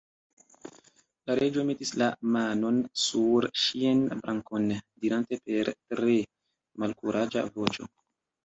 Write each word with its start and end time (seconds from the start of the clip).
La 1.31 1.35
Reĝo 1.39 1.65
metis 1.67 1.91
la 2.01 2.07
manon 2.37 2.79
sur 3.03 3.47
ŝian 3.65 4.03
brakon, 4.23 4.67
dirante 5.05 5.41
per 5.45 5.71
tre 5.93 6.17
malkuraĝa 6.85 7.47
voĉo. 7.61 7.91